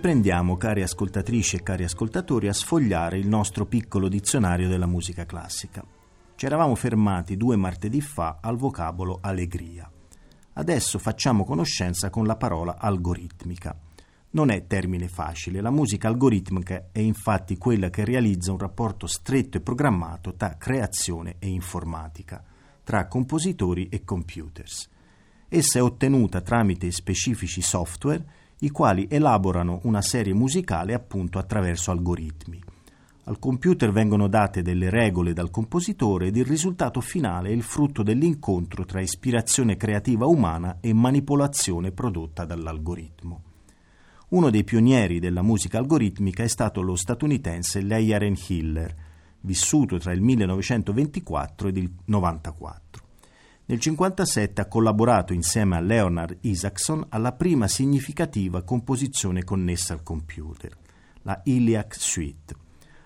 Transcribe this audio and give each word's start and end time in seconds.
Riprendiamo, 0.00 0.56
cari 0.56 0.80
ascoltatrici 0.80 1.56
e 1.56 1.62
cari 1.62 1.84
ascoltatori, 1.84 2.48
a 2.48 2.54
sfogliare 2.54 3.18
il 3.18 3.28
nostro 3.28 3.66
piccolo 3.66 4.08
dizionario 4.08 4.66
della 4.66 4.86
musica 4.86 5.26
classica. 5.26 5.84
Ci 6.36 6.46
eravamo 6.46 6.74
fermati 6.74 7.36
due 7.36 7.56
martedì 7.56 8.00
fa 8.00 8.38
al 8.40 8.56
vocabolo 8.56 9.18
allegria. 9.20 9.92
Adesso 10.54 10.98
facciamo 10.98 11.44
conoscenza 11.44 12.08
con 12.08 12.24
la 12.24 12.36
parola 12.36 12.78
algoritmica. 12.78 13.78
Non 14.30 14.48
è 14.48 14.66
termine 14.66 15.06
facile, 15.06 15.60
la 15.60 15.70
musica 15.70 16.08
algoritmica 16.08 16.86
è 16.92 17.00
infatti 17.00 17.58
quella 17.58 17.90
che 17.90 18.06
realizza 18.06 18.52
un 18.52 18.58
rapporto 18.58 19.06
stretto 19.06 19.58
e 19.58 19.60
programmato 19.60 20.32
tra 20.32 20.56
creazione 20.56 21.36
e 21.38 21.48
informatica, 21.48 22.42
tra 22.82 23.06
compositori 23.06 23.90
e 23.90 24.02
computers. 24.02 24.88
Essa 25.46 25.78
è 25.78 25.82
ottenuta 25.82 26.40
tramite 26.40 26.90
specifici 26.90 27.60
software 27.60 28.38
i 28.60 28.70
quali 28.70 29.06
elaborano 29.08 29.80
una 29.84 30.02
serie 30.02 30.34
musicale 30.34 30.94
appunto 30.94 31.38
attraverso 31.38 31.90
algoritmi. 31.90 32.62
Al 33.24 33.38
computer 33.38 33.92
vengono 33.92 34.28
date 34.28 34.60
delle 34.60 34.90
regole 34.90 35.32
dal 35.32 35.50
compositore 35.50 36.26
ed 36.26 36.36
il 36.36 36.44
risultato 36.44 37.00
finale 37.00 37.50
è 37.50 37.52
il 37.52 37.62
frutto 37.62 38.02
dell'incontro 38.02 38.84
tra 38.84 39.00
ispirazione 39.00 39.76
creativa 39.76 40.26
umana 40.26 40.78
e 40.80 40.92
manipolazione 40.92 41.92
prodotta 41.92 42.44
dall'algoritmo. 42.44 43.42
Uno 44.30 44.50
dei 44.50 44.64
pionieri 44.64 45.20
della 45.20 45.42
musica 45.42 45.78
algoritmica 45.78 46.42
è 46.42 46.48
stato 46.48 46.82
lo 46.82 46.96
statunitense 46.96 47.82
Leigh 47.82 48.38
Hiller, 48.48 48.94
vissuto 49.40 49.98
tra 49.98 50.12
il 50.12 50.20
1924 50.20 51.68
ed 51.68 51.76
il 51.76 51.90
1994. 52.04 53.08
Nel 53.70 53.78
1957 53.78 54.60
ha 54.60 54.66
collaborato 54.66 55.32
insieme 55.32 55.76
a 55.76 55.80
Leonard 55.80 56.38
Isaacson 56.40 57.06
alla 57.08 57.30
prima 57.30 57.68
significativa 57.68 58.62
composizione 58.62 59.44
connessa 59.44 59.92
al 59.92 60.02
computer, 60.02 60.76
la 61.22 61.40
Iliac 61.44 61.94
Suite. 61.94 62.52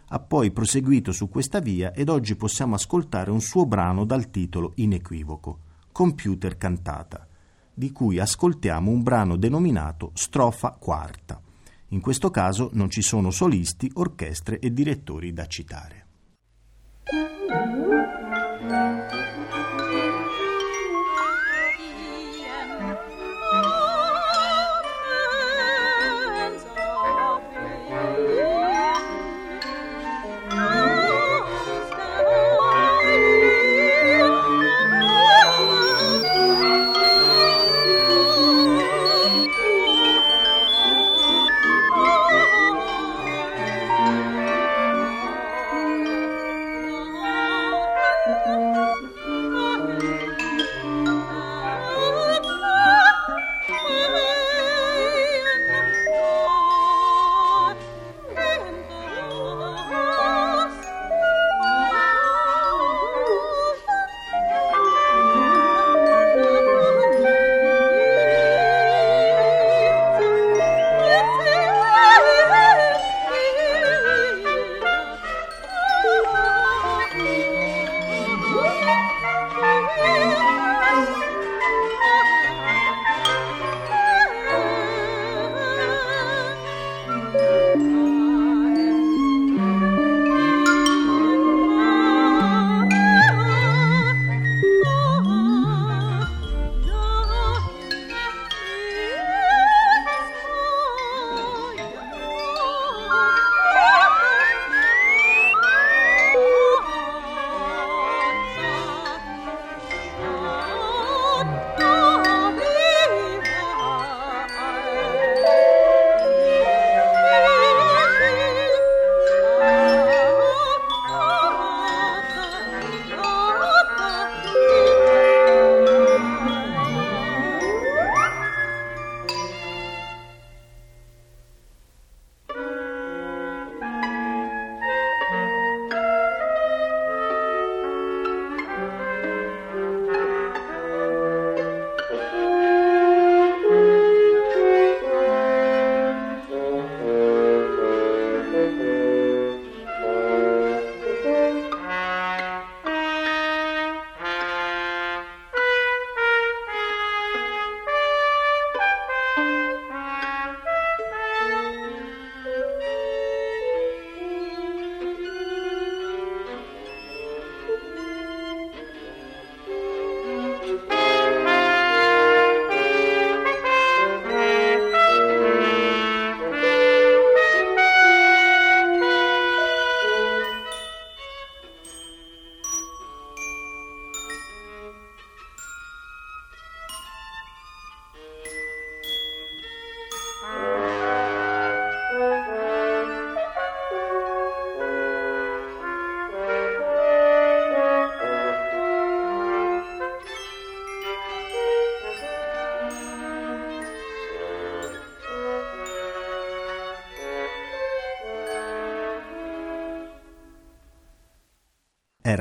Ha 0.07 0.19
poi 0.21 0.53
proseguito 0.53 1.13
su 1.13 1.29
questa 1.29 1.59
via 1.59 1.93
ed 1.93 2.09
oggi 2.09 2.35
possiamo 2.35 2.77
ascoltare 2.77 3.31
un 3.31 3.43
suo 3.43 3.67
brano 3.67 4.07
dal 4.07 4.31
titolo 4.31 4.73
inequivoco, 4.77 5.59
Computer 5.93 6.57
Cantata, 6.57 7.29
di 7.75 7.93
cui 7.93 8.19
ascoltiamo 8.19 8.91
un 8.91 9.03
brano 9.03 9.37
denominato 9.37 10.13
Strofa 10.15 10.71
Quarta. 10.71 11.43
In 11.89 12.01
questo 12.01 12.31
caso 12.31 12.71
non 12.73 12.89
ci 12.89 13.03
sono 13.03 13.31
solisti, 13.31 13.91
orchestre 13.97 14.61
e 14.61 14.73
direttori 14.73 15.35
da 15.35 15.45
citare. 15.45 16.04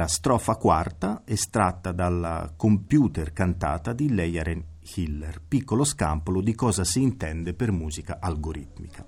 Era 0.03 0.07
strofa 0.07 0.55
quarta 0.55 1.21
estratta 1.25 1.93
dalla 1.93 2.53
computer 2.57 3.31
cantata 3.31 3.93
di 3.93 4.13
Leyaren 4.13 4.61
Hiller, 4.95 5.41
piccolo 5.47 5.85
scampolo 5.85 6.41
di 6.41 6.53
cosa 6.53 6.83
si 6.83 7.01
intende 7.01 7.53
per 7.53 7.71
musica 7.71 8.17
algoritmica. 8.19 9.05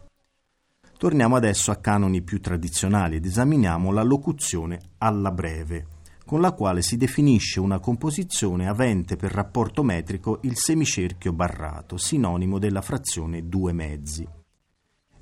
Torniamo 0.98 1.36
adesso 1.36 1.72
a 1.72 1.76
canoni 1.76 2.22
più 2.22 2.40
tradizionali 2.40 3.18
ed 3.18 3.26
esaminiamo 3.26 3.92
la 3.92 4.04
locuzione 4.04 4.80
alla 5.00 5.32
breve, 5.32 5.88
con 6.26 6.40
la 6.40 6.54
quale 6.54 6.82
si 6.82 6.96
definisce 6.96 7.60
una 7.60 7.80
composizione 7.80 8.70
avente 8.70 9.18
per 9.18 9.34
rapporto 9.34 9.84
metrico 9.84 10.40
il 10.44 10.56
semicerchio 10.56 11.34
barrato, 11.34 11.98
sinonimo 11.98 12.58
della 12.58 12.82
frazione 12.82 13.50
due 13.50 13.74
mezzi. 13.74 14.35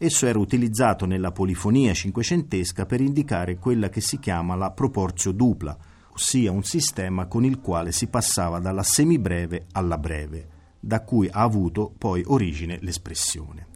Esso 0.04 0.26
era 0.26 0.38
utilizzato 0.38 1.06
nella 1.06 1.32
polifonia 1.32 1.94
cinquecentesca 1.94 2.86
per 2.86 3.00
indicare 3.00 3.58
quella 3.58 3.88
che 3.88 4.02
si 4.02 4.20
chiama 4.20 4.54
la 4.54 4.72
proporzio 4.72 5.32
dupla, 5.32 5.78
ossia 6.12 6.52
un 6.52 6.64
sistema 6.64 7.28
con 7.28 7.46
il 7.46 7.62
quale 7.62 7.94
si 7.94 8.08
passava 8.08 8.60
dalla 8.60 8.84
semibreve 8.84 9.68
alla 9.72 9.98
breve, 9.98 10.48
da 10.78 11.04
cui 11.04 11.30
ha 11.32 11.40
avuto 11.40 11.94
poi 11.98 12.22
origine 12.26 12.80
l'espressione. 12.82 13.68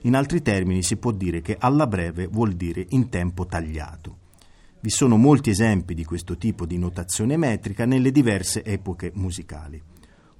In 0.00 0.16
altri 0.16 0.42
termini 0.42 0.82
si 0.82 0.96
può 0.96 1.12
dire 1.12 1.40
che 1.40 1.56
alla 1.56 1.86
breve 1.86 2.26
vuol 2.26 2.54
dire 2.54 2.84
in 2.88 3.08
tempo 3.08 3.46
tagliato. 3.46 4.18
Vi 4.80 4.90
sono 4.90 5.16
molti 5.16 5.50
esempi 5.50 5.94
di 5.94 6.04
questo 6.04 6.36
tipo 6.36 6.66
di 6.66 6.78
notazione 6.78 7.36
metrica 7.36 7.84
nelle 7.84 8.10
diverse 8.10 8.64
epoche 8.64 9.12
musicali. 9.14 9.80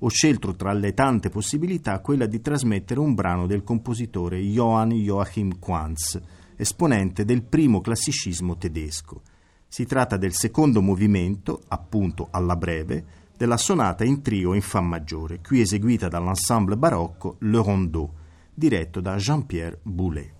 Ho 0.01 0.09
scelto 0.09 0.55
tra 0.55 0.75
le 0.75 0.93
tante 0.93 1.31
possibilità 1.31 2.01
quella 2.01 2.27
di 2.27 2.43
trasmettere 2.43 3.01
un 3.01 3.15
brano 3.15 3.47
del 3.47 3.65
compositore 3.65 4.39
Johann 4.43 4.91
Joachim 4.91 5.59
Quantz, 5.59 6.21
esponente 6.55 7.25
del 7.25 7.43
primo 7.43 7.81
classicismo 7.81 8.59
tedesco. 8.59 9.23
Si 9.67 9.87
tratta 9.87 10.19
del 10.19 10.35
secondo 10.35 10.83
movimento, 10.83 11.63
appunto 11.69 12.29
alla 12.31 12.57
breve, 12.57 13.05
della 13.39 13.57
sonata 13.57 14.05
in 14.05 14.21
trio 14.21 14.53
in 14.53 14.61
Fa 14.61 14.83
maggiore, 14.83 15.41
qui 15.41 15.61
eseguita 15.61 16.09
dall'ensemble 16.09 16.77
barocco 16.77 17.37
Le 17.41 17.63
Rondeau, 17.63 18.11
diretto 18.53 19.01
da 19.01 19.17
Jean-Pierre 19.17 19.81
Boulet. 19.83 20.36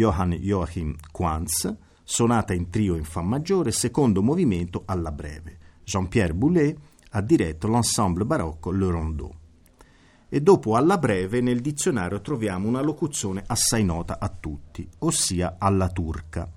Johann 0.00 0.32
Joachim 0.32 0.96
Quantz, 1.12 1.76
sonata 2.02 2.54
in 2.54 2.70
trio 2.70 2.96
in 2.96 3.04
Fa 3.04 3.20
maggiore, 3.20 3.70
secondo 3.70 4.22
movimento 4.22 4.84
alla 4.86 5.12
breve. 5.12 5.58
Jean-Pierre 5.84 6.32
Boulet 6.32 6.74
ha 7.10 7.20
diretto 7.20 7.68
l'ensemble 7.68 8.24
barocco 8.24 8.70
Le 8.70 8.90
Rondeau. 8.90 9.30
e 10.30 10.40
dopo 10.40 10.76
alla 10.76 10.96
breve 10.96 11.42
nel 11.42 11.60
dizionario 11.60 12.22
troviamo 12.22 12.66
una 12.66 12.80
locuzione 12.80 13.42
assai 13.46 13.84
nota 13.84 14.18
a 14.18 14.30
tutti, 14.30 14.88
ossia 15.00 15.56
alla 15.58 15.88
turca. 15.88 16.50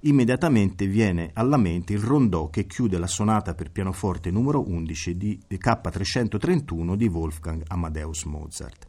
Immediatamente 0.00 0.86
viene 0.86 1.30
alla 1.32 1.56
mente 1.56 1.92
il 1.92 1.98
rondò 1.98 2.50
che 2.50 2.66
chiude 2.66 2.98
la 2.98 3.08
sonata 3.08 3.54
per 3.54 3.72
pianoforte 3.72 4.30
numero 4.30 4.62
11 4.64 5.16
di 5.16 5.40
K331 5.50 6.94
di 6.94 7.06
Wolfgang 7.08 7.64
Amadeus 7.66 8.22
Mozart. 8.26 8.86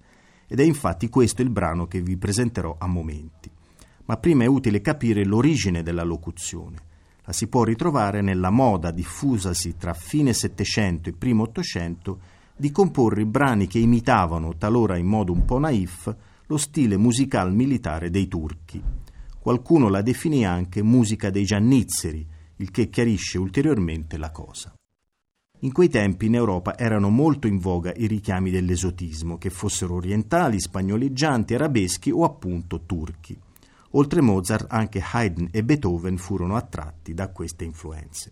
Ed 0.48 0.60
è 0.60 0.63
infatti 0.63 1.10
questo 1.10 1.42
il 1.42 1.50
brano 1.50 1.88
che 1.88 2.00
vi 2.00 2.16
presenterò 2.16 2.75
a 2.77 2.86
momenti. 2.86 3.56
Ma 4.08 4.18
prima 4.18 4.44
è 4.44 4.48
utile 4.48 4.82
capire 4.82 5.24
l'origine 5.24 5.84
della 5.84 6.04
locuzione. 6.04 6.78
La 7.24 7.34
si 7.34 7.48
può 7.48 7.64
ritrovare 7.64 8.22
nella 8.22 8.50
moda 8.50 8.92
diffusasi 8.92 9.76
tra 9.78 9.94
fine 9.94 10.34
Settecento 10.34 11.10
e 11.10 11.14
primo 11.14 11.44
Ottocento 11.44 12.20
di 12.56 12.72
comporre 12.72 13.26
brani 13.26 13.68
che 13.68 13.80
imitavano, 13.80 14.56
talora 14.58 14.98
in 14.98 15.08
modo 15.08 15.34
un 15.34 15.44
po' 15.44 15.60
naif, 15.60 16.16
lo 16.48 16.58
stile 16.58 16.96
musical 16.98 17.54
militare 17.54 18.10
dei 18.10 18.28
turchi. 18.28 18.82
Qualcuno 19.40 19.90
la 19.90 20.02
definì 20.02 20.46
anche 20.46 20.82
musica 20.82 21.30
dei 21.30 21.44
giannizzeri, 21.44 22.26
il 22.58 22.72
che 22.72 22.90
chiarisce 22.90 23.38
ulteriormente 23.38 24.18
la 24.18 24.32
cosa. 24.32 24.74
In 25.62 25.72
quei 25.72 25.90
tempi 25.90 26.28
in 26.28 26.36
Europa 26.36 26.78
erano 26.78 27.10
molto 27.10 27.48
in 27.48 27.58
voga 27.58 27.92
i 27.96 28.08
richiami 28.08 28.52
dell'esotismo, 28.52 29.38
che 29.38 29.50
fossero 29.50 29.96
orientali, 29.96 30.60
spagnoleggianti, 30.60 31.56
arabeschi 31.56 32.10
o 32.10 32.24
appunto 32.24 32.84
turchi. 32.86 33.38
Oltre 33.91 34.22
Mozart 34.22 34.67
anche 34.70 35.03
Haydn 35.12 35.48
e 35.51 35.63
Beethoven 35.63 36.17
furono 36.17 36.56
attratti 36.56 37.13
da 37.13 37.29
queste 37.29 37.63
influenze. 37.63 38.32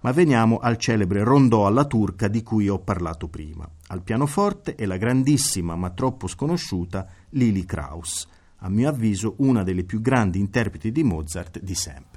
Ma 0.00 0.12
veniamo 0.12 0.58
al 0.58 0.76
celebre 0.76 1.24
rondò 1.24 1.66
alla 1.66 1.84
turca 1.84 2.28
di 2.28 2.42
cui 2.42 2.68
ho 2.68 2.78
parlato 2.78 3.28
prima. 3.28 3.68
Al 3.88 4.02
pianoforte 4.02 4.74
è 4.76 4.86
la 4.86 4.96
grandissima 4.96 5.74
ma 5.74 5.90
troppo 5.90 6.26
sconosciuta 6.26 7.06
Lili 7.30 7.64
Kraus, 7.64 8.26
a 8.58 8.68
mio 8.68 8.88
avviso 8.88 9.34
una 9.38 9.62
delle 9.62 9.84
più 9.84 10.00
grandi 10.00 10.38
interpreti 10.38 10.92
di 10.92 11.02
Mozart 11.02 11.60
di 11.60 11.74
sempre. 11.74 12.07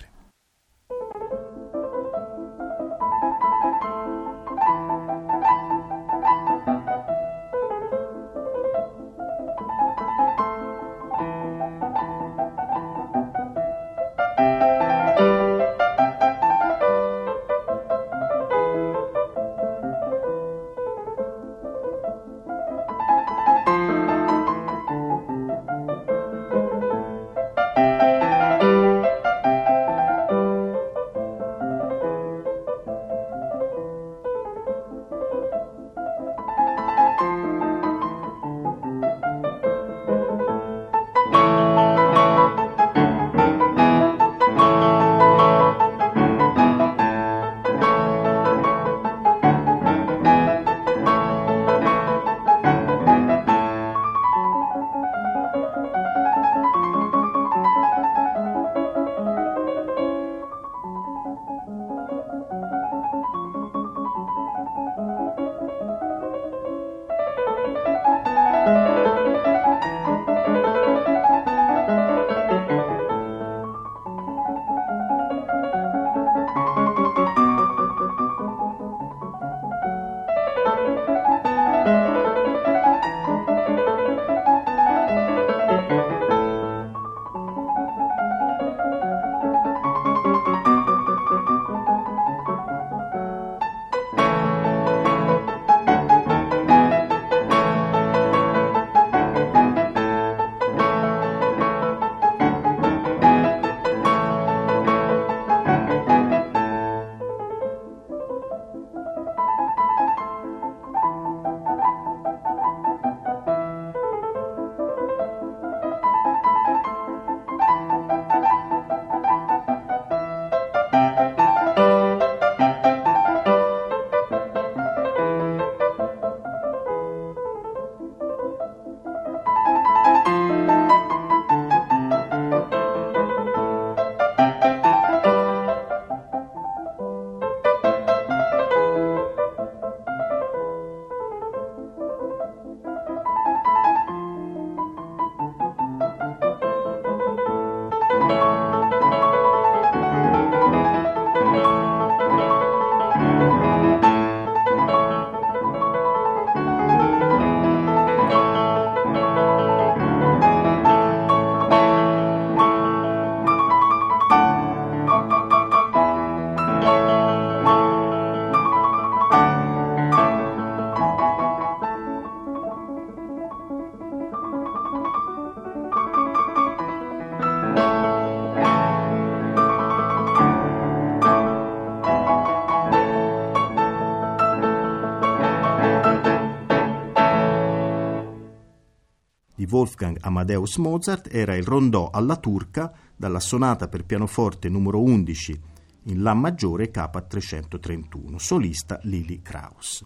Wolfgang 189.82 190.16
Amadeus 190.22 190.78
Mozart 190.78 191.34
era 191.34 191.56
il 191.56 191.64
rondò 191.64 192.12
alla 192.12 192.36
turca 192.36 192.94
dalla 193.16 193.40
sonata 193.40 193.88
per 193.88 194.06
pianoforte 194.06 194.70
numero 194.70 195.02
11 195.02 195.62
in 196.04 196.22
La 196.22 196.36
maggiore 196.36 196.92
K331, 196.92 198.36
solista 198.36 199.00
Lili 199.04 199.42
Kraus. 199.42 200.06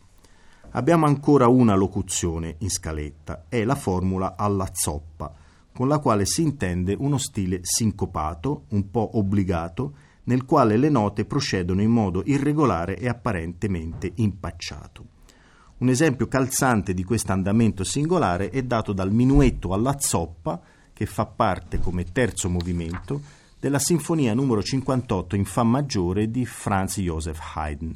Abbiamo 0.71 1.07
ancora 1.07 1.49
una 1.49 1.75
locuzione 1.75 2.55
in 2.59 2.69
scaletta, 2.69 3.47
è 3.49 3.65
la 3.65 3.75
formula 3.75 4.37
alla 4.37 4.69
zoppa, 4.71 5.33
con 5.73 5.89
la 5.89 5.99
quale 5.99 6.25
si 6.25 6.41
intende 6.41 6.95
uno 6.97 7.17
stile 7.17 7.59
sincopato, 7.61 8.67
un 8.69 8.89
po' 8.89 9.17
obbligato, 9.17 9.93
nel 10.23 10.45
quale 10.45 10.77
le 10.77 10.89
note 10.89 11.25
procedono 11.25 11.81
in 11.81 11.91
modo 11.91 12.23
irregolare 12.25 12.97
e 12.97 13.09
apparentemente 13.09 14.09
impacciato. 14.15 15.14
Un 15.77 15.89
esempio 15.89 16.27
calzante 16.27 16.93
di 16.93 17.03
questo 17.03 17.33
andamento 17.33 17.83
singolare 17.83 18.49
è 18.49 18.63
dato 18.63 18.93
dal 18.93 19.11
minuetto 19.11 19.73
alla 19.73 19.99
zoppa, 19.99 20.61
che 20.93 21.05
fa 21.05 21.25
parte 21.25 21.79
come 21.79 22.05
terzo 22.05 22.49
movimento 22.49 23.19
della 23.59 23.79
sinfonia 23.79 24.33
numero 24.33 24.63
58 24.63 25.35
in 25.35 25.43
Fa 25.43 25.63
maggiore 25.63 26.31
di 26.31 26.45
Franz 26.45 26.99
Joseph 26.99 27.39
Haydn. 27.55 27.93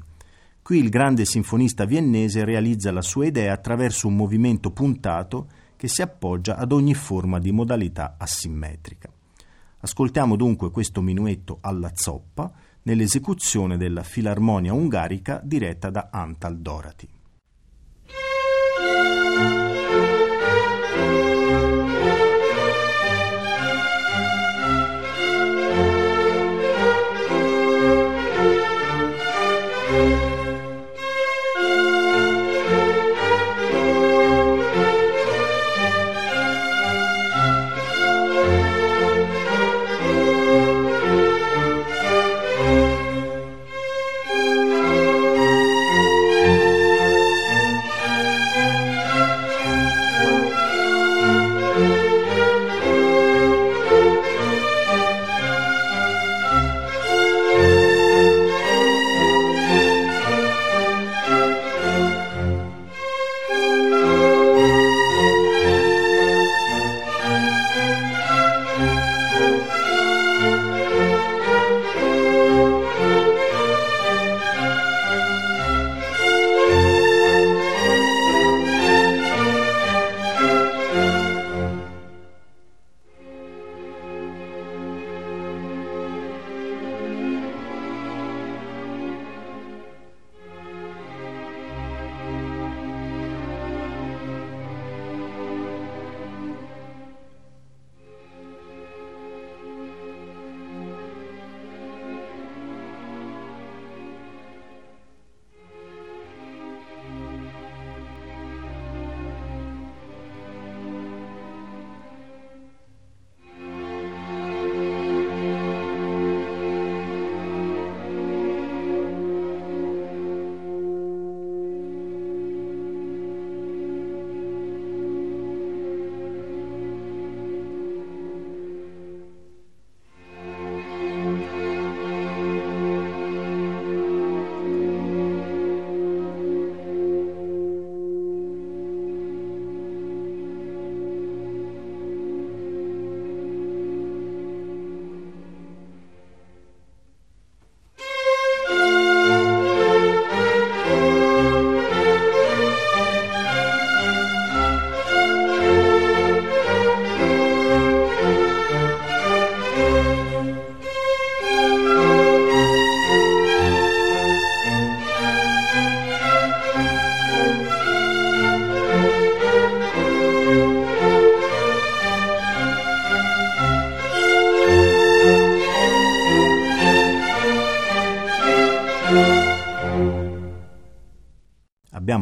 Qui 0.62 0.77
il 0.77 0.89
grande 0.89 1.24
sinfonista 1.24 1.86
viennese 1.86 2.43
realizza 2.43 2.91
la 2.91 3.01
sua 3.01 3.27
idea 3.27 3.53
attraverso 3.53 4.07
un 4.07 4.17
movimento 4.17 4.71
puntato 4.71 5.48
che 5.77 5.88
si 5.88 6.01
appoggia 6.01 6.57
ad 6.57 6.74
ogni 6.74 6.93
forma 6.93 7.39
di 7.39 7.53
modalità 7.53 8.15
asimmetrica. 8.17 9.09
Ascoltiamo 9.79 10.36
dunque 10.36 10.69
questo 10.69 11.01
minuetto 11.01 11.59
alla 11.62 11.91
zoppa 11.93 12.51
nell'esecuzione 12.81 13.77
della 13.77 14.03
Filarmonia 14.03 14.74
Ungarica 14.74 15.39
diretta 15.41 15.89
da 15.89 16.09
Antal 16.12 16.57
Dorati. 16.57 17.18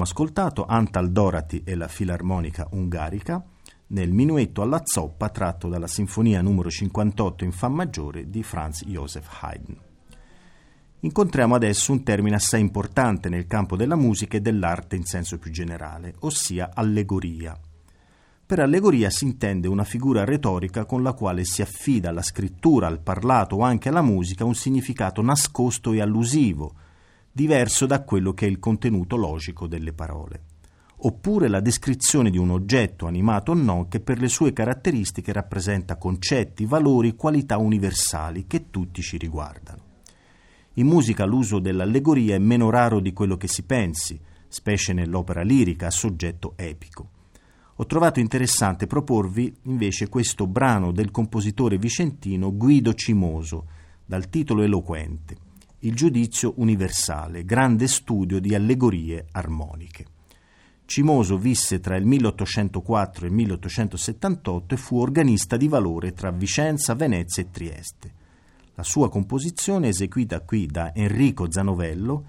Ascoltato 0.07 0.65
Antal 0.65 1.11
Dorati 1.11 1.63
e 1.65 1.75
la 1.75 1.89
Filarmonica 1.89 2.69
Ungarica 2.71 3.43
nel 3.87 4.13
minuetto 4.13 4.61
alla 4.61 4.81
zoppa 4.85 5.27
tratto 5.27 5.67
dalla 5.67 5.87
Sinfonia 5.87 6.41
numero 6.41 6.69
58 6.69 7.43
in 7.43 7.51
Fa 7.51 7.67
maggiore 7.67 8.29
di 8.29 8.41
Franz 8.41 8.85
Joseph 8.85 9.27
Haydn. 9.41 9.77
Incontriamo 11.01 11.55
adesso 11.55 11.91
un 11.91 12.03
termine 12.03 12.37
assai 12.37 12.61
importante 12.61 13.27
nel 13.27 13.47
campo 13.47 13.75
della 13.75 13.97
musica 13.97 14.37
e 14.37 14.41
dell'arte 14.41 14.95
in 14.95 15.03
senso 15.03 15.37
più 15.39 15.51
generale, 15.51 16.15
ossia 16.19 16.71
allegoria. 16.73 17.59
Per 18.45 18.59
allegoria 18.59 19.09
si 19.09 19.25
intende 19.25 19.67
una 19.67 19.83
figura 19.83 20.23
retorica 20.23 20.85
con 20.85 21.03
la 21.03 21.11
quale 21.11 21.43
si 21.43 21.61
affida 21.61 22.09
alla 22.09 22.21
scrittura, 22.21 22.87
al 22.87 23.01
parlato 23.01 23.57
o 23.57 23.61
anche 23.61 23.89
alla 23.89 24.01
musica 24.01 24.45
un 24.45 24.55
significato 24.55 25.21
nascosto 25.21 25.91
e 25.91 25.99
allusivo, 25.99 26.73
diverso 27.37 27.85
da 27.85 28.01
quello 28.01 28.33
che 28.33 28.47
è 28.47 28.49
il 28.49 28.57
contenuto 28.57 29.15
logico 29.15 29.67
delle 29.67 29.93
parole. 29.93 30.41
Oppure 31.01 31.47
la 31.47 31.59
descrizione 31.59 32.31
di 32.31 32.39
un 32.39 32.49
oggetto, 32.49 33.05
animato 33.05 33.51
o 33.51 33.53
no, 33.53 33.85
che 33.87 33.99
per 33.99 34.17
le 34.17 34.27
sue 34.27 34.53
caratteristiche 34.53 35.31
rappresenta 35.31 35.97
concetti, 35.97 36.65
valori, 36.65 37.15
qualità 37.15 37.59
universali 37.59 38.47
che 38.47 38.71
tutti 38.71 39.03
ci 39.03 39.17
riguardano. 39.17 39.81
In 40.73 40.87
musica 40.87 41.25
l'uso 41.25 41.59
dell'allegoria 41.59 42.33
è 42.33 42.39
meno 42.39 42.71
raro 42.71 42.99
di 42.99 43.13
quello 43.13 43.37
che 43.37 43.47
si 43.47 43.61
pensi, 43.61 44.19
specie 44.47 44.93
nell'opera 44.93 45.43
lirica 45.43 45.85
a 45.85 45.91
soggetto 45.91 46.53
epico. 46.55 47.09
Ho 47.75 47.85
trovato 47.85 48.19
interessante 48.19 48.87
proporvi 48.87 49.55
invece 49.65 50.09
questo 50.09 50.47
brano 50.47 50.91
del 50.91 51.11
compositore 51.11 51.77
vicentino 51.77 52.51
Guido 52.57 52.95
Cimoso, 52.95 53.67
dal 54.03 54.27
titolo 54.27 54.63
eloquente 54.63 55.45
il 55.81 55.93
giudizio 55.93 56.53
universale, 56.57 57.45
grande 57.45 57.87
studio 57.87 58.39
di 58.39 58.55
allegorie 58.55 59.27
armoniche. 59.31 60.05
Cimoso 60.85 61.37
visse 61.37 61.79
tra 61.79 61.97
il 61.97 62.05
1804 62.05 63.25
e 63.25 63.27
il 63.27 63.33
1878 63.33 64.73
e 64.73 64.77
fu 64.77 64.97
organista 64.97 65.55
di 65.57 65.67
valore 65.67 66.13
tra 66.13 66.31
Vicenza, 66.31 66.95
Venezia 66.95 67.43
e 67.43 67.51
Trieste. 67.51 68.13
La 68.73 68.83
sua 68.83 69.09
composizione 69.09 69.89
eseguita 69.89 70.41
qui 70.41 70.65
da 70.65 70.95
Enrico 70.95 71.51
Zanovello 71.51 72.25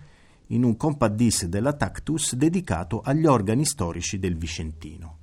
in 0.48 0.64
un 0.64 0.76
compadis 0.76 1.46
della 1.46 1.72
Tactus 1.72 2.34
dedicato 2.34 3.00
agli 3.00 3.26
organi 3.26 3.64
storici 3.64 4.18
del 4.18 4.36
Vicentino. 4.36 5.17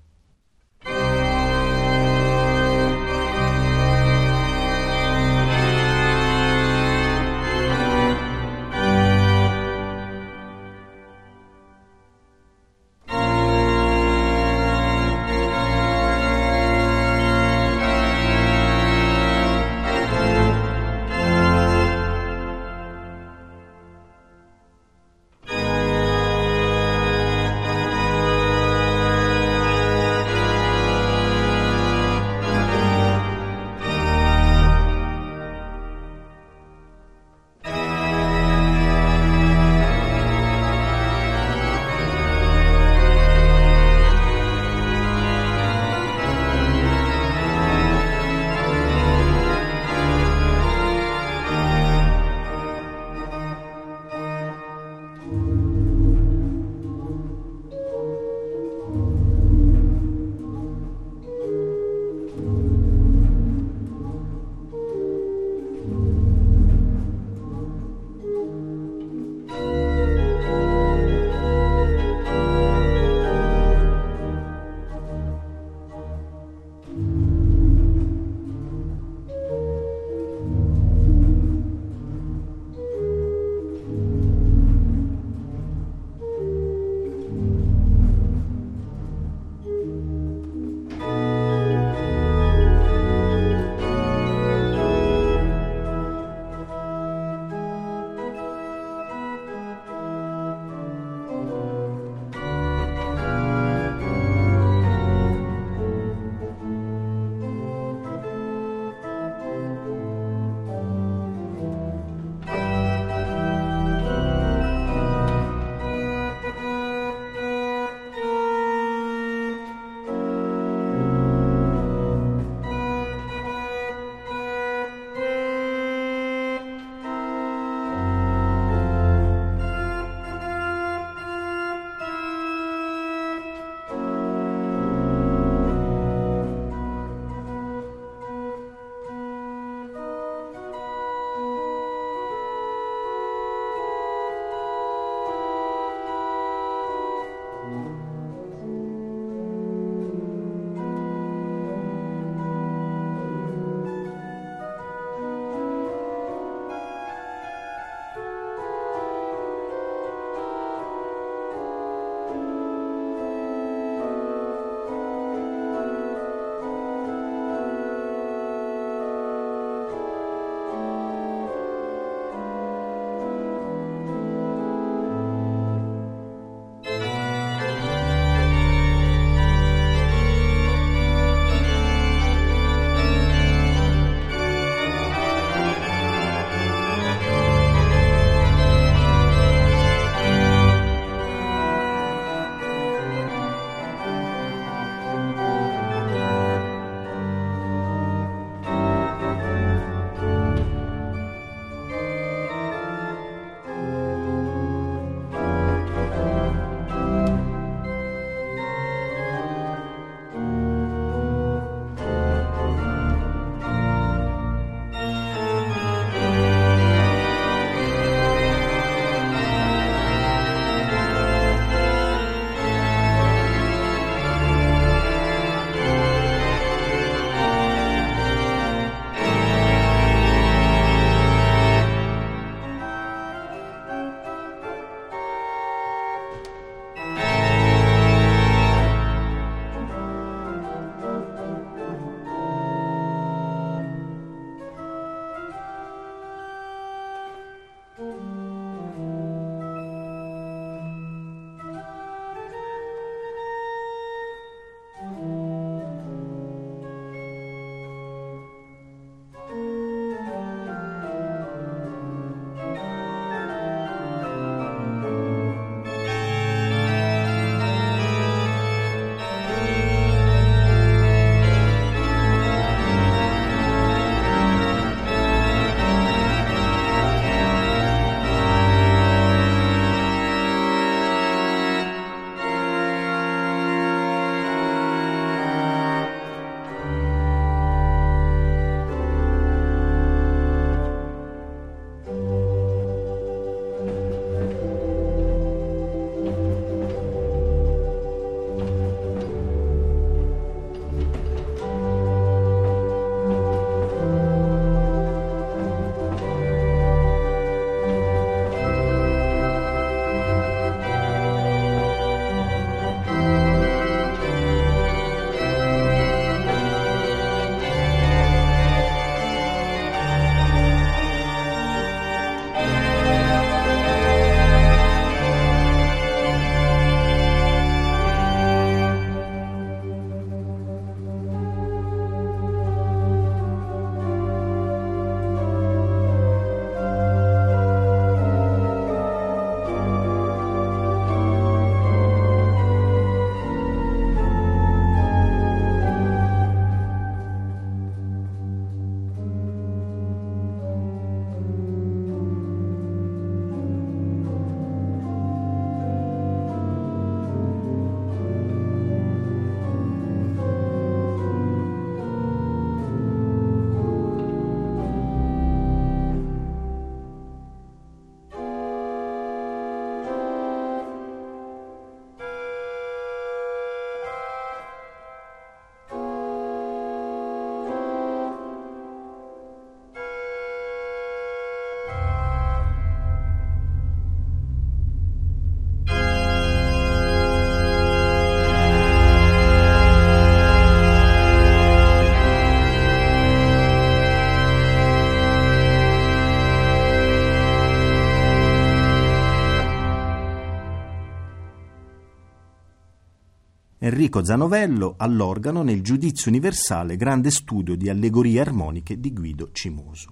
Enrico 403.85 404.25
Zanovello 404.25 404.95
all'organo 404.97 405.61
nel 405.61 405.83
Giudizio 405.83 406.31
Universale, 406.31 406.95
grande 406.95 407.29
studio 407.29 407.75
di 407.75 407.87
allegorie 407.87 408.41
armoniche 408.41 408.99
di 408.99 409.13
Guido 409.13 409.49
Cimoso. 409.51 410.11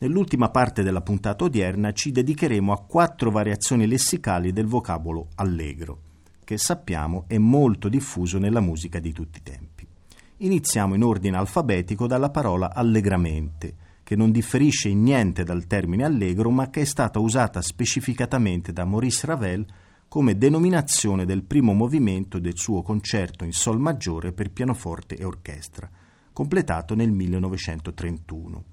Nell'ultima 0.00 0.50
parte 0.50 0.82
della 0.82 1.00
puntata 1.00 1.44
odierna 1.44 1.92
ci 1.92 2.10
dedicheremo 2.10 2.74
a 2.74 2.82
quattro 2.82 3.30
variazioni 3.30 3.86
lessicali 3.86 4.52
del 4.52 4.66
vocabolo 4.66 5.28
allegro, 5.36 5.98
che 6.44 6.58
sappiamo 6.58 7.24
è 7.26 7.38
molto 7.38 7.88
diffuso 7.88 8.38
nella 8.38 8.60
musica 8.60 8.98
di 8.98 9.12
tutti 9.14 9.38
i 9.38 9.42
tempi. 9.42 9.86
Iniziamo 10.36 10.94
in 10.94 11.04
ordine 11.04 11.38
alfabetico 11.38 12.06
dalla 12.06 12.28
parola 12.28 12.74
allegramente, 12.74 13.76
che 14.02 14.14
non 14.14 14.30
differisce 14.30 14.90
in 14.90 15.02
niente 15.02 15.42
dal 15.42 15.66
termine 15.66 16.04
allegro, 16.04 16.50
ma 16.50 16.68
che 16.68 16.82
è 16.82 16.84
stata 16.84 17.18
usata 17.18 17.62
specificatamente 17.62 18.74
da 18.74 18.84
Maurice 18.84 19.26
Ravel 19.26 19.66
come 20.14 20.38
denominazione 20.38 21.24
del 21.24 21.42
primo 21.42 21.72
movimento 21.72 22.38
del 22.38 22.56
suo 22.56 22.82
concerto 22.82 23.44
in 23.44 23.50
Sol 23.50 23.80
maggiore 23.80 24.30
per 24.30 24.52
pianoforte 24.52 25.16
e 25.16 25.24
orchestra, 25.24 25.90
completato 26.32 26.94
nel 26.94 27.10
1931. 27.10 28.64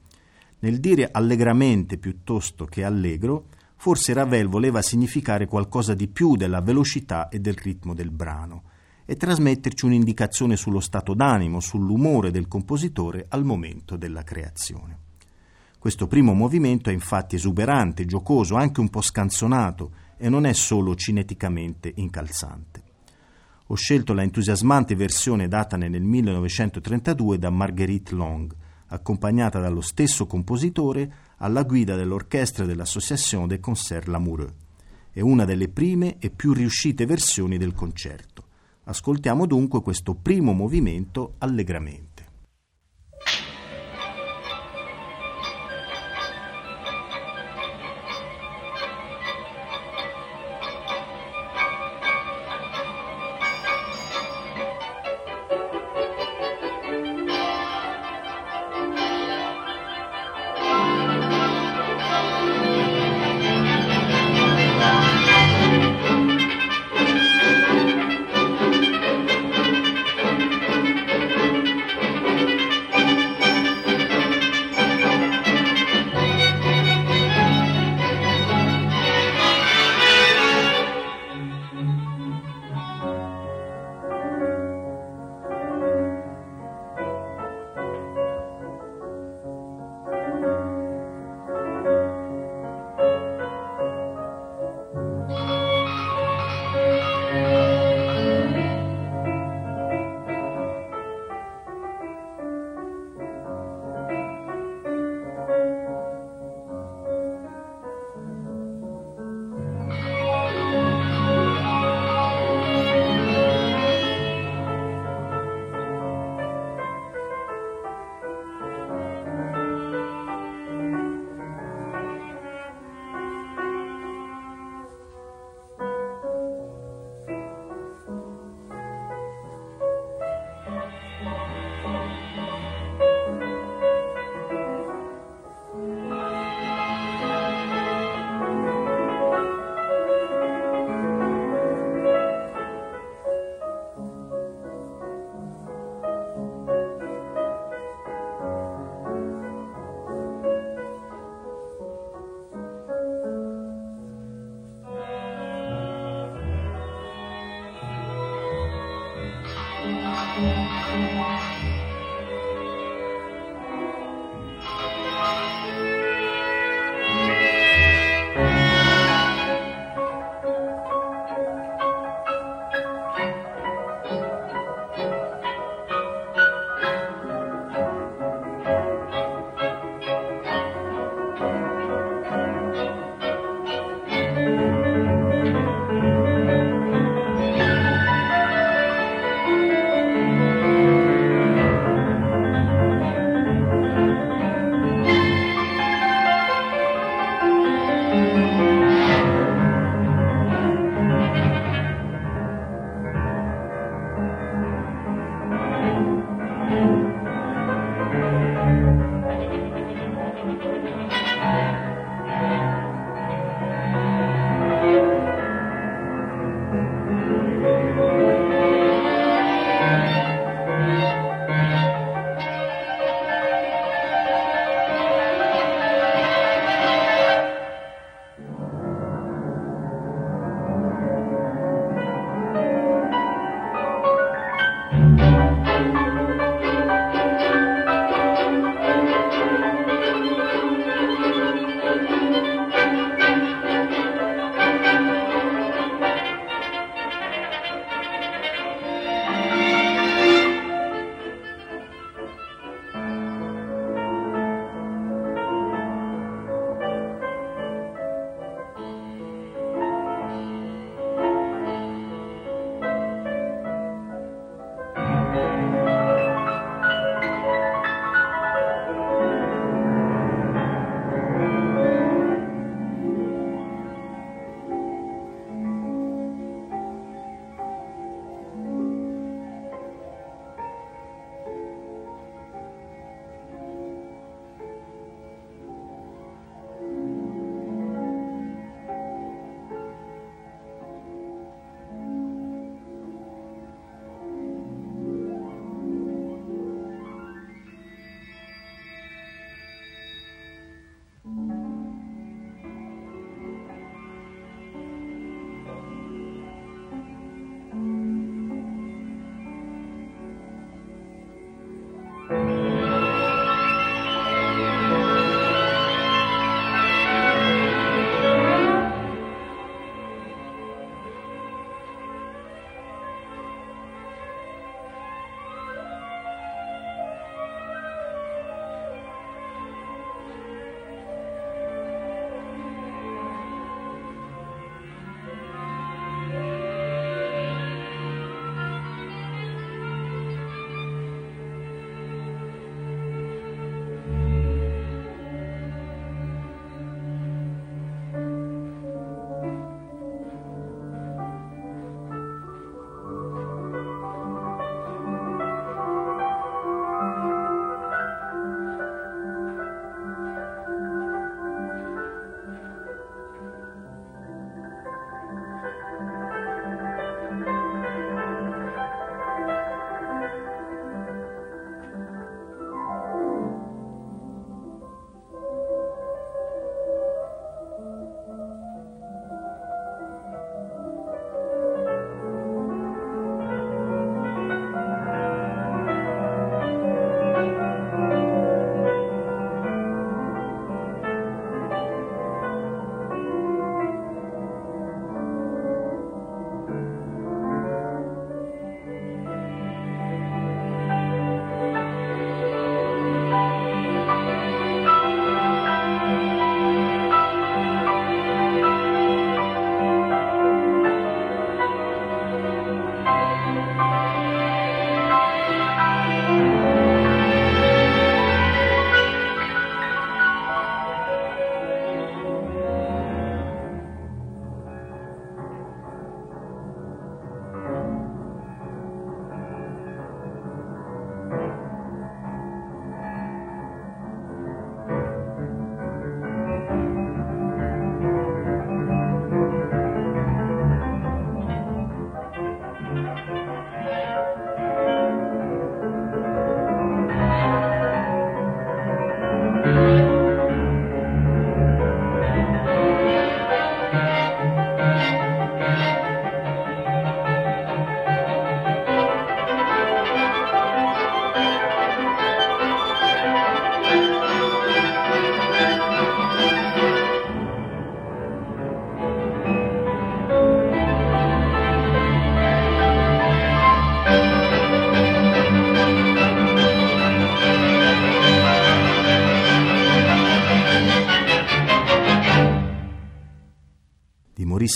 Nel 0.59 0.79
dire 0.79 1.09
allegramente 1.11 1.97
piuttosto 1.97 2.65
che 2.65 2.83
allegro, 2.83 3.47
forse 3.75 4.13
Ravel 4.13 4.49
voleva 4.49 4.83
significare 4.83 5.47
qualcosa 5.47 5.95
di 5.95 6.07
più 6.07 6.35
della 6.35 6.61
velocità 6.61 7.27
e 7.29 7.39
del 7.39 7.55
ritmo 7.55 7.95
del 7.95 8.11
brano 8.11 8.61
e 9.03 9.15
trasmetterci 9.15 9.85
un'indicazione 9.85 10.55
sullo 10.55 10.79
stato 10.79 11.15
d'animo, 11.15 11.59
sull'umore 11.59 12.29
del 12.29 12.47
compositore 12.47 13.25
al 13.29 13.43
momento 13.43 13.97
della 13.97 14.21
creazione. 14.21 14.99
Questo 15.79 16.05
primo 16.05 16.35
movimento 16.35 16.91
è 16.91 16.93
infatti 16.93 17.37
esuberante, 17.37 18.05
giocoso, 18.05 18.53
anche 18.53 18.79
un 18.79 18.89
po' 18.89 19.01
scanzonato 19.01 20.09
e 20.21 20.29
non 20.29 20.45
è 20.45 20.53
solo 20.53 20.93
cineticamente 20.93 21.91
incalzante. 21.95 22.83
Ho 23.67 23.75
scelto 23.75 24.13
la 24.13 24.21
entusiasmante 24.21 24.95
versione 24.95 25.47
datane 25.47 25.89
nel 25.89 26.03
1932 26.03 27.39
da 27.39 27.49
Marguerite 27.49 28.13
Long, 28.13 28.53
accompagnata 28.87 29.59
dallo 29.59 29.81
stesso 29.81 30.27
compositore 30.27 31.11
alla 31.37 31.63
guida 31.63 31.95
dell'orchestra 31.95 32.65
dell'Association 32.65 33.47
des 33.47 33.59
Concerts 33.59 34.07
Lamoureux. 34.07 34.53
È 35.11 35.21
una 35.21 35.43
delle 35.43 35.69
prime 35.69 36.17
e 36.19 36.29
più 36.29 36.53
riuscite 36.53 37.07
versioni 37.07 37.57
del 37.57 37.73
concerto. 37.73 38.43
Ascoltiamo 38.83 39.47
dunque 39.47 39.81
questo 39.81 40.13
primo 40.13 40.53
movimento 40.53 41.33
allegramente. 41.39 42.10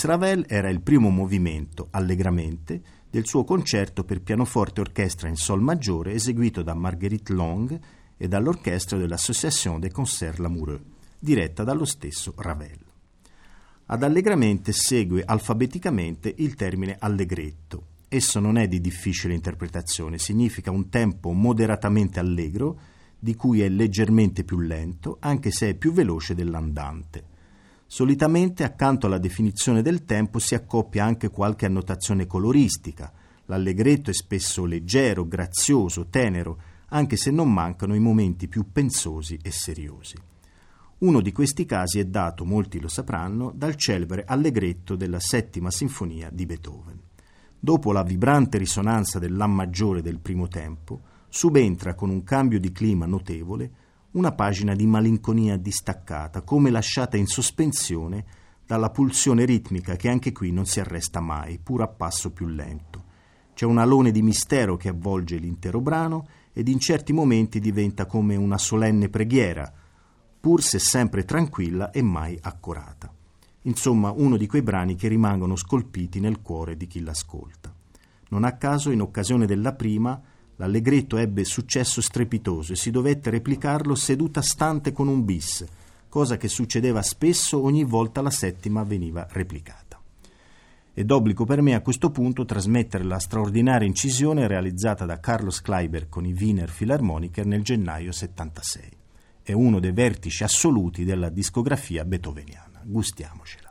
Ravel 0.06 0.46
era 0.48 0.70
il 0.70 0.82
primo 0.82 1.10
movimento, 1.10 1.88
allegramente, 1.90 2.82
del 3.10 3.26
suo 3.26 3.44
concerto 3.44 4.04
per 4.04 4.22
pianoforte 4.22 4.80
e 4.80 4.84
orchestra 4.84 5.28
in 5.28 5.36
sol 5.36 5.62
maggiore 5.62 6.14
eseguito 6.14 6.62
da 6.62 6.76
Marguerite 6.76 7.34
Long 7.34 7.80
e 8.16 8.28
dall'orchestra 8.28 8.98
dell'Association 8.98 9.80
des 9.80 9.92
Concerts 9.92 10.38
Lamoureux, 10.38 10.82
diretta 11.20 11.64
dallo 11.64 11.86
stesso 11.86 12.34
Ravel. 12.38 12.78
Ad 13.88 14.04
allegramente 14.04 14.72
segue 14.72 15.24
alfabeticamente 15.26 16.34
il 16.38 16.56
termine 16.56 16.98
allegretto. 17.00 17.88
Esso 18.08 18.40
non 18.40 18.58
è 18.58 18.68
di 18.68 18.80
difficile 18.80 19.34
interpretazione, 19.34 20.20
significa 20.20 20.72
un 20.72 20.90
tempo 20.90 21.32
moderatamente 21.32 22.20
allegro, 22.20 22.80
di 23.18 23.36
cui 23.36 23.62
è 23.62 23.70
leggermente 23.70 24.44
più 24.44 24.60
lento, 24.60 25.18
anche 25.20 25.52
se 25.52 25.70
è 25.70 25.74
più 25.74 25.92
veloce 25.92 26.36
dell'andante. 26.36 27.34
Solitamente 27.96 28.66
accanto 28.66 29.06
alla 29.06 29.18
definizione 29.18 29.82
del 29.82 30.04
tempo 30.04 30.38
si 30.38 30.54
accoppia 30.54 31.06
anche 31.06 31.30
qualche 31.30 31.66
annotazione 31.66 32.28
coloristica. 32.28 33.10
L'allegretto 33.46 34.10
è 34.10 34.14
spesso 34.14 34.66
leggero, 34.66 35.26
grazioso, 35.26 36.08
tenero, 36.10 36.60
anche 36.88 37.16
se 37.16 37.32
non 37.32 37.54
mancano 37.54 37.96
i 37.96 38.00
momenti 38.00 38.50
più 38.50 38.70
pensosi 38.70 39.40
e 39.42 39.50
seriosi. 39.50 40.18
Uno 40.98 41.22
di 41.22 41.32
questi 41.32 41.64
casi 41.64 42.00
è 42.00 42.04
dato, 42.04 42.44
molti 42.44 42.82
lo 42.82 42.90
sapranno, 42.90 43.54
dal 43.56 43.78
celebre 43.78 44.26
allegretto 44.28 44.98
della 44.98 45.22
settima 45.22 45.72
sinfonia 45.72 46.30
di 46.30 46.46
Beethoven. 46.46 47.00
Dopo 47.58 47.94
la 47.94 48.04
vibrante 48.04 48.58
risonanza 48.58 49.20
del 49.20 49.38
La 49.38 49.48
maggiore 49.48 50.02
del 50.02 50.20
primo 50.20 50.50
tempo, 50.50 51.00
subentra 51.30 51.94
con 51.94 52.10
un 52.10 52.26
cambio 52.26 52.60
di 52.60 52.74
clima 52.74 53.06
notevole 53.06 53.72
una 54.16 54.32
pagina 54.32 54.76
di 54.76 54.86
malinconia 54.86 55.58
distaccata, 55.58 56.42
come 56.42 56.70
lasciata 56.70 57.18
in 57.18 57.28
sospensione 57.28 58.26
dalla 58.66 58.90
pulsione 58.90 59.44
ritmica 59.44 59.96
che 59.98 60.10
anche 60.10 60.32
qui 60.32 60.52
non 60.52 60.66
si 60.66 60.80
arresta 60.80 61.20
mai, 61.20 61.60
pur 61.60 61.82
a 61.82 61.88
passo 61.88 62.32
più 62.32 62.48
lento. 62.48 63.04
C'è 63.54 63.66
un 63.66 63.78
alone 63.78 64.12
di 64.12 64.22
mistero 64.22 64.78
che 64.78 64.90
avvolge 64.90 65.38
l'intero 65.38 65.82
brano 65.82 66.28
ed 66.54 66.70
in 66.70 66.80
certi 66.80 67.12
momenti 67.12 67.60
diventa 67.60 68.06
come 68.06 68.38
una 68.38 68.58
solenne 68.58 69.10
preghiera, 69.10 69.72
pur 70.40 70.64
se 70.64 70.80
sempre 70.80 71.26
tranquilla 71.26 71.92
e 71.92 72.02
mai 72.02 72.38
accurata. 72.42 73.14
Insomma, 73.64 74.12
uno 74.12 74.38
di 74.38 74.48
quei 74.48 74.62
brani 74.62 74.96
che 74.96 75.10
rimangono 75.10 75.58
scolpiti 75.58 76.22
nel 76.22 76.42
cuore 76.42 76.78
di 76.78 76.88
chi 76.88 77.02
l'ascolta. 77.02 77.74
Non 78.30 78.46
a 78.46 78.54
caso, 78.54 78.92
in 78.92 79.02
occasione 79.02 79.46
della 79.46 79.74
prima, 79.74 80.22
L'allegretto 80.58 81.18
ebbe 81.18 81.44
successo 81.44 82.02
strepitoso 82.02 82.74
e 82.74 82.76
si 82.76 82.92
dovette 82.92 83.30
replicarlo 83.30 83.96
seduta 83.96 84.42
stante 84.42 84.92
con 84.92 85.08
un 85.08 85.26
bis, 85.26 85.66
cosa 86.08 86.38
che 86.38 86.48
succedeva 86.48 87.02
spesso 87.02 87.62
ogni 87.62 87.84
volta 87.84 88.22
la 88.22 88.30
settima 88.30 88.84
veniva 88.84 89.28
replicata. 89.32 90.00
È 90.94 91.04
d'obbligo 91.04 91.44
per 91.44 91.62
me 91.62 91.74
a 91.74 91.82
questo 91.82 92.10
punto 92.10 92.46
trasmettere 92.46 93.04
la 93.04 93.20
straordinaria 93.20 93.86
incisione 93.86 94.48
realizzata 94.48 95.04
da 95.04 95.20
Carlos 95.20 95.60
Kleiber 95.60 96.08
con 96.08 96.26
i 96.26 96.32
Wiener 96.32 96.72
Philharmoniker 96.72 97.46
nel 97.46 97.64
gennaio 97.64 98.14
76. 98.14 98.92
È 99.42 99.52
uno 99.52 99.82
dei 99.82 99.92
vertici 99.92 100.46
assoluti 100.46 101.04
della 101.04 101.28
discografia 101.28 102.06
beethoveniana. 102.06 102.82
Gustiamocela. 102.86 103.65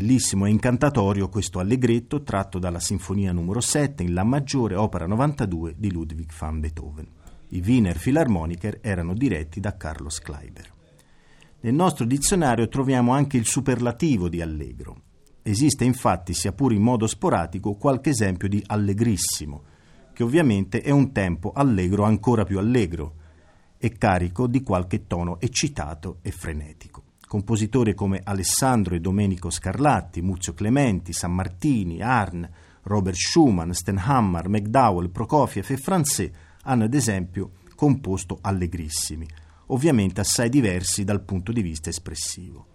Bellissimo 0.00 0.46
e 0.46 0.48
incantatorio 0.48 1.28
questo 1.28 1.58
allegretto 1.58 2.22
tratto 2.22 2.58
dalla 2.58 2.80
Sinfonia 2.80 3.32
numero 3.32 3.60
7 3.60 4.02
in 4.02 4.14
La 4.14 4.24
maggiore, 4.24 4.74
opera 4.74 5.06
92 5.06 5.74
di 5.76 5.92
Ludwig 5.92 6.32
van 6.38 6.58
Beethoven. 6.58 7.06
I 7.48 7.62
Wiener 7.62 7.98
Philharmoniker 7.98 8.78
erano 8.80 9.12
diretti 9.12 9.60
da 9.60 9.76
Carlos 9.76 10.18
Kleiber. 10.20 10.72
Nel 11.60 11.74
nostro 11.74 12.06
dizionario 12.06 12.66
troviamo 12.68 13.12
anche 13.12 13.36
il 13.36 13.44
superlativo 13.44 14.30
di 14.30 14.40
allegro. 14.40 15.02
Esiste 15.42 15.84
infatti, 15.84 16.32
sia 16.32 16.52
pure 16.52 16.74
in 16.74 16.82
modo 16.82 17.06
sporadico, 17.06 17.74
qualche 17.74 18.08
esempio 18.08 18.48
di 18.48 18.64
allegrissimo, 18.68 19.64
che 20.14 20.22
ovviamente 20.22 20.80
è 20.80 20.88
un 20.90 21.12
tempo 21.12 21.52
allegro 21.52 22.04
ancora 22.04 22.44
più 22.44 22.58
allegro 22.58 23.16
e 23.76 23.90
carico 23.98 24.46
di 24.46 24.62
qualche 24.62 25.06
tono 25.06 25.38
eccitato 25.38 26.20
e 26.22 26.30
frenetico 26.30 26.99
compositori 27.30 27.94
come 27.94 28.22
Alessandro 28.24 28.96
e 28.96 29.00
Domenico 29.00 29.50
Scarlatti, 29.50 30.20
Muzio 30.20 30.52
Clementi, 30.52 31.12
San 31.12 31.32
Martini, 31.32 32.02
Arn, 32.02 32.44
Robert 32.82 33.14
Schumann, 33.14 33.70
Stenhammer, 33.70 34.48
McDowell, 34.48 35.10
Prokofiev 35.10 35.70
e 35.70 35.76
Franzé 35.76 36.32
hanno 36.62 36.82
ad 36.82 36.92
esempio 36.92 37.52
composto 37.76 38.38
allegrissimi, 38.40 39.28
ovviamente 39.66 40.20
assai 40.20 40.48
diversi 40.48 41.04
dal 41.04 41.22
punto 41.22 41.52
di 41.52 41.62
vista 41.62 41.88
espressivo. 41.88 42.66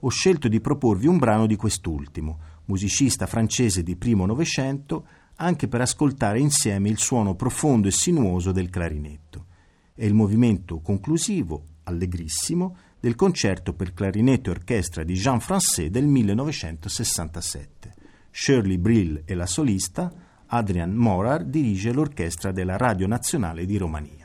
Ho 0.00 0.10
scelto 0.10 0.48
di 0.48 0.60
proporvi 0.60 1.06
un 1.06 1.16
brano 1.16 1.46
di 1.46 1.56
quest'ultimo, 1.56 2.40
musicista 2.66 3.24
francese 3.24 3.82
di 3.82 3.96
primo 3.96 4.26
Novecento, 4.26 5.06
anche 5.36 5.66
per 5.66 5.80
ascoltare 5.80 6.38
insieme 6.38 6.90
il 6.90 6.98
suono 6.98 7.36
profondo 7.36 7.88
e 7.88 7.92
sinuoso 7.92 8.52
del 8.52 8.68
clarinetto. 8.68 9.46
È 9.94 10.04
il 10.04 10.12
movimento 10.12 10.80
conclusivo, 10.80 11.64
allegrissimo, 11.84 12.76
del 13.04 13.16
concerto 13.16 13.74
per 13.74 13.92
clarinetto 13.92 14.48
e 14.48 14.52
orchestra 14.52 15.04
di 15.04 15.12
Jean 15.12 15.38
Francais 15.38 15.90
del 15.90 16.06
1967. 16.06 17.92
Shirley 18.30 18.78
Brill 18.78 19.24
è 19.26 19.34
la 19.34 19.44
solista, 19.44 20.10
Adrian 20.46 20.94
Morar 20.94 21.44
dirige 21.44 21.92
l'orchestra 21.92 22.50
della 22.50 22.78
Radio 22.78 23.06
Nazionale 23.06 23.66
di 23.66 23.76
Romania. 23.76 24.23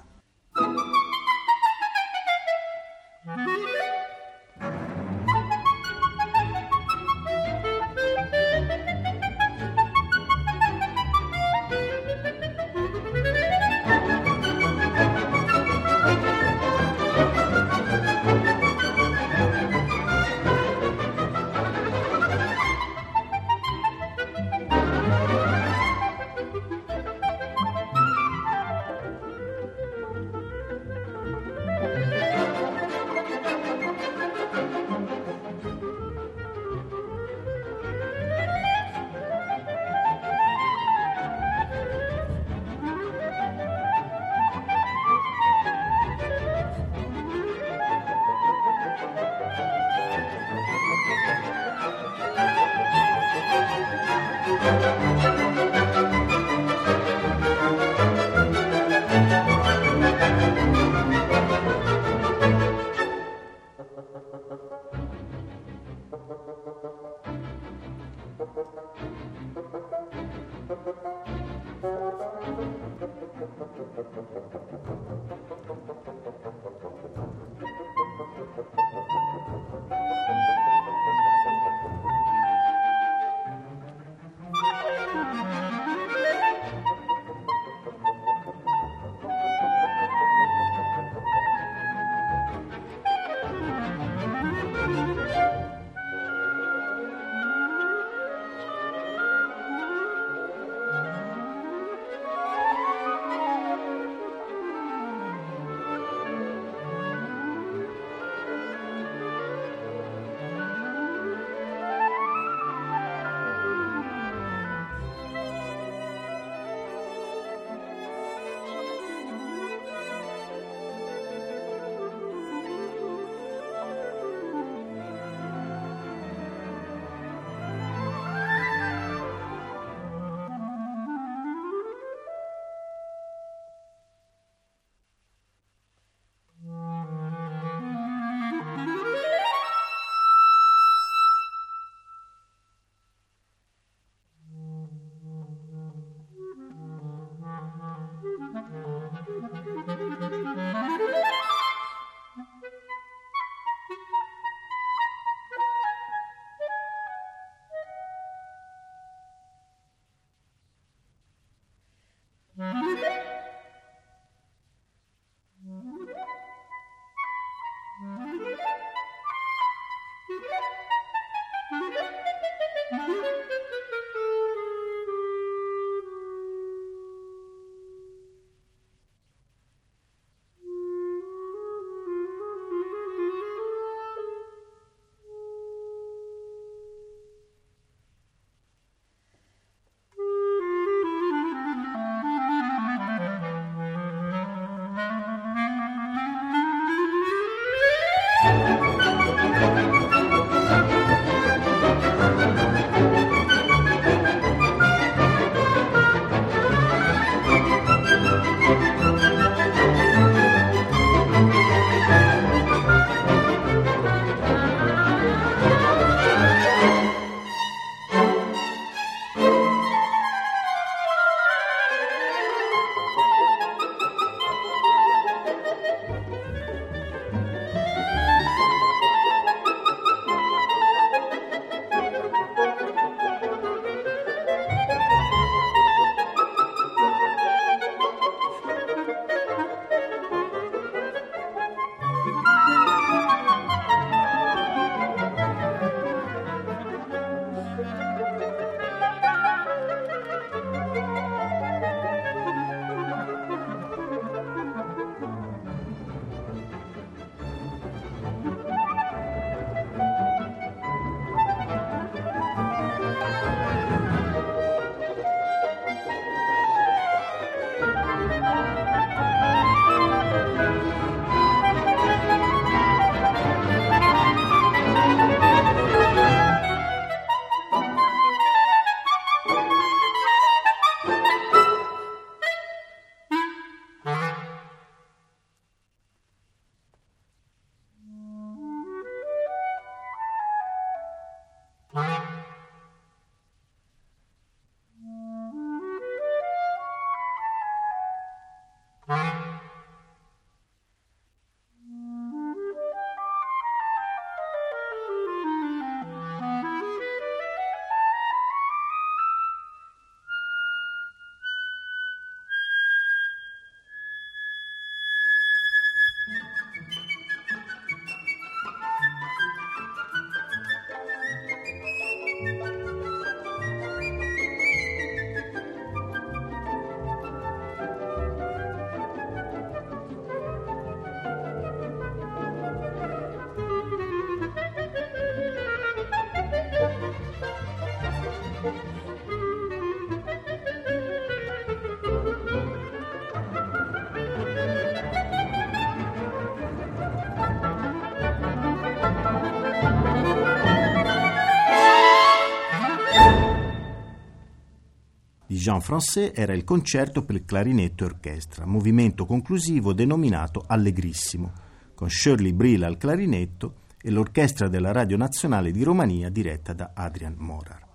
Jean 355.60 355.82
Francais 355.82 356.32
era 356.34 356.53
il 356.53 356.64
concerto 356.64 357.26
per 357.26 357.43
clarinetto 357.43 358.03
e 358.03 358.07
orchestra, 358.07 358.66
movimento 358.66 359.26
conclusivo 359.26 359.91
denominato 359.91 360.64
Allegrissimo, 360.66 361.51
con 361.93 362.10
Shirley 362.10 362.53
Brilla 362.53 362.88
al 362.88 362.97
clarinetto 362.97 363.82
e 364.01 364.10
l'orchestra 364.10 364.70
della 364.70 364.93
Radio 364.93 365.18
Nazionale 365.18 365.72
di 365.72 365.84
Romania 365.84 366.30
diretta 366.30 366.72
da 366.72 366.91
Adrian 366.93 367.36
Morar. 367.38 367.86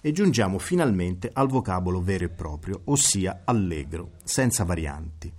E 0.00 0.10
giungiamo 0.10 0.58
finalmente 0.58 1.30
al 1.32 1.46
vocabolo 1.46 2.02
vero 2.02 2.24
e 2.24 2.30
proprio, 2.30 2.80
ossia 2.86 3.42
allegro, 3.44 4.14
senza 4.24 4.64
varianti. 4.64 5.32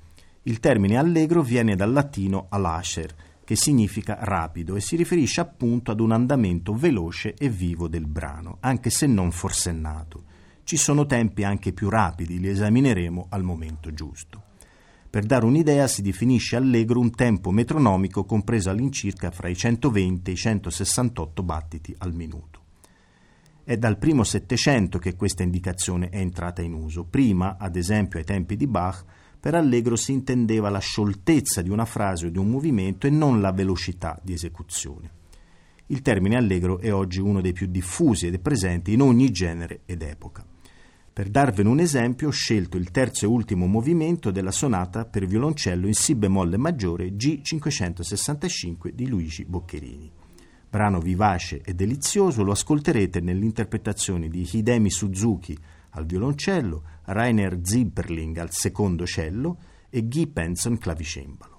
Il 0.43 0.61
termine 0.61 0.97
allegro 0.97 1.41
viene 1.41 1.75
dal 1.75 1.91
latino 1.91 2.45
alascer, 2.47 3.13
che 3.43 3.57
significa 3.57 4.17
rapido 4.21 4.77
e 4.77 4.79
si 4.79 4.95
riferisce 4.95 5.41
appunto 5.41 5.91
ad 5.91 5.99
un 5.99 6.13
andamento 6.13 6.73
veloce 6.73 7.33
e 7.33 7.49
vivo 7.49 7.89
del 7.89 8.07
brano, 8.07 8.59
anche 8.61 8.89
se 8.89 9.07
non 9.07 9.29
forsennato. 9.31 10.31
Ci 10.65 10.77
sono 10.77 11.05
tempi 11.05 11.43
anche 11.43 11.73
più 11.73 11.89
rapidi, 11.89 12.39
li 12.39 12.47
esamineremo 12.47 13.27
al 13.29 13.43
momento 13.43 13.93
giusto. 13.93 14.51
Per 15.09 15.25
dare 15.25 15.45
un'idea 15.45 15.87
si 15.87 16.01
definisce 16.01 16.55
allegro 16.55 16.99
un 16.99 17.11
tempo 17.11 17.51
metronomico 17.51 18.23
compreso 18.23 18.69
all'incirca 18.69 19.29
fra 19.29 19.49
i 19.49 19.55
120 19.55 20.29
e 20.29 20.33
i 20.33 20.37
168 20.37 21.43
battiti 21.43 21.93
al 21.99 22.13
minuto. 22.13 22.61
È 23.63 23.77
dal 23.77 23.97
primo 23.97 24.23
Settecento 24.23 24.99
che 24.99 25.15
questa 25.15 25.43
indicazione 25.43 26.09
è 26.09 26.17
entrata 26.17 26.61
in 26.61 26.73
uso. 26.73 27.03
Prima, 27.03 27.57
ad 27.59 27.75
esempio 27.75 28.17
ai 28.17 28.25
tempi 28.25 28.55
di 28.55 28.65
Bach, 28.65 29.03
per 29.39 29.55
allegro 29.55 29.97
si 29.97 30.13
intendeva 30.13 30.69
la 30.69 30.79
scioltezza 30.79 31.61
di 31.61 31.69
una 31.69 31.85
frase 31.85 32.27
o 32.27 32.29
di 32.29 32.37
un 32.37 32.49
movimento 32.49 33.05
e 33.05 33.09
non 33.09 33.41
la 33.41 33.51
velocità 33.51 34.17
di 34.23 34.31
esecuzione. 34.31 35.11
Il 35.87 36.01
termine 36.01 36.37
allegro 36.37 36.79
è 36.79 36.91
oggi 36.93 37.19
uno 37.19 37.41
dei 37.41 37.53
più 37.53 37.67
diffusi 37.67 38.27
ed 38.27 38.35
è 38.35 38.39
presente 38.39 38.91
in 38.91 39.01
ogni 39.01 39.29
genere 39.31 39.81
ed 39.85 40.01
epoca. 40.01 40.52
Per 41.13 41.29
darvene 41.29 41.69
un 41.69 41.79
esempio, 41.79 42.29
ho 42.29 42.31
scelto 42.31 42.75
il 42.75 42.89
terzo 42.89 43.25
e 43.25 43.27
ultimo 43.27 43.67
movimento 43.67 44.31
della 44.31 44.49
sonata 44.49 45.05
per 45.05 45.27
violoncello 45.27 45.85
in 45.85 45.93
Si 45.93 46.15
bemolle 46.15 46.57
maggiore 46.57 47.09
G565 47.09 48.89
di 48.89 49.07
Luigi 49.07 49.45
Boccherini. 49.45 50.11
Brano 50.67 50.99
vivace 50.99 51.61
e 51.63 51.75
delizioso, 51.75 52.41
lo 52.41 52.53
ascolterete 52.53 53.19
nell'interpretazione 53.19 54.27
di 54.27 54.49
Hidemi 54.51 54.89
Suzuki 54.89 55.55
al 55.91 56.07
violoncello, 56.07 56.83
Rainer 57.03 57.59
Zipperling 57.61 58.35
al 58.37 58.49
secondo 58.49 59.05
cello 59.05 59.59
e 59.91 60.07
Guy 60.07 60.25
Penson 60.25 60.79
clavicembalo. 60.79 61.51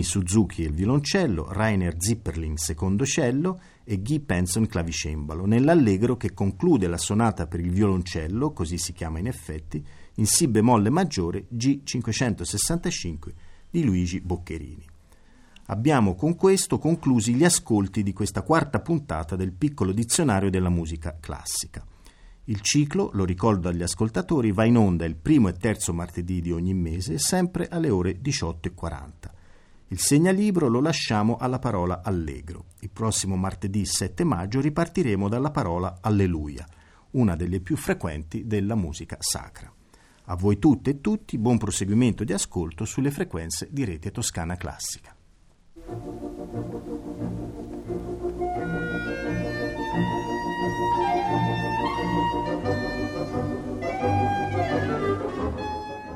Jimmy 0.00 0.02
Suzuki 0.02 0.62
il 0.62 0.72
violoncello, 0.72 1.52
Rainer 1.52 1.94
Zipperling 1.98 2.56
secondo 2.56 3.04
cello 3.04 3.60
e 3.84 4.00
Guy 4.00 4.20
Penson 4.20 4.66
clavicembalo, 4.66 5.44
nell'allegro 5.46 6.16
che 6.16 6.32
conclude 6.32 6.86
la 6.86 6.96
sonata 6.96 7.46
per 7.46 7.60
il 7.60 7.70
violoncello, 7.70 8.52
così 8.52 8.78
si 8.78 8.92
chiama 8.92 9.18
in 9.18 9.26
effetti, 9.26 9.84
in 10.14 10.26
Si 10.26 10.48
bemolle 10.48 10.90
maggiore 10.90 11.46
G565 11.54 13.32
di 13.70 13.84
Luigi 13.84 14.20
Boccherini. 14.20 14.86
Abbiamo 15.66 16.14
con 16.14 16.34
questo 16.34 16.78
conclusi 16.78 17.34
gli 17.34 17.44
ascolti 17.44 18.02
di 18.02 18.12
questa 18.12 18.42
quarta 18.42 18.80
puntata 18.80 19.36
del 19.36 19.52
piccolo 19.52 19.92
dizionario 19.92 20.50
della 20.50 20.70
musica 20.70 21.16
classica. 21.20 21.84
Il 22.44 22.60
ciclo, 22.62 23.10
lo 23.12 23.24
ricordo 23.24 23.68
agli 23.68 23.82
ascoltatori, 23.82 24.50
va 24.50 24.64
in 24.64 24.76
onda 24.76 25.04
il 25.04 25.14
primo 25.14 25.48
e 25.48 25.52
terzo 25.52 25.92
martedì 25.92 26.40
di 26.40 26.52
ogni 26.52 26.74
mese, 26.74 27.18
sempre 27.18 27.68
alle 27.68 27.90
ore 27.90 28.18
18.40. 28.20 29.38
Il 29.92 29.98
segnalibro 29.98 30.68
lo 30.68 30.80
lasciamo 30.80 31.36
alla 31.36 31.58
parola 31.58 32.02
allegro. 32.04 32.66
Il 32.82 32.90
prossimo 32.90 33.34
martedì 33.34 33.84
7 33.84 34.22
maggio 34.22 34.60
ripartiremo 34.60 35.28
dalla 35.28 35.50
parola 35.50 35.98
alleluia, 36.00 36.64
una 37.12 37.34
delle 37.34 37.58
più 37.58 37.76
frequenti 37.76 38.46
della 38.46 38.76
musica 38.76 39.16
sacra. 39.18 39.68
A 40.26 40.36
voi 40.36 40.60
tutte 40.60 40.90
e 40.90 41.00
tutti 41.00 41.36
buon 41.38 41.58
proseguimento 41.58 42.22
di 42.22 42.32
ascolto 42.32 42.84
sulle 42.84 43.10
frequenze 43.10 43.66
di 43.68 43.84
Rete 43.84 44.12
Toscana 44.12 44.54
Classica. 44.54 45.12